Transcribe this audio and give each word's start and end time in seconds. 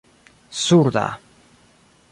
surda 0.61 1.05